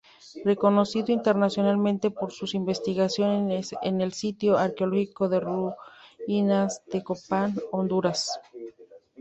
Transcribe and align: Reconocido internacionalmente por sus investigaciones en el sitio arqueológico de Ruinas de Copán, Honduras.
Reconocido 0.43 1.11
internacionalmente 1.11 2.09
por 2.09 2.31
sus 2.31 2.55
investigaciones 2.55 3.75
en 3.83 4.01
el 4.01 4.13
sitio 4.13 4.57
arqueológico 4.57 5.29
de 5.29 5.39
Ruinas 6.19 6.81
de 6.87 7.03
Copán, 7.03 7.53
Honduras. 7.71 8.39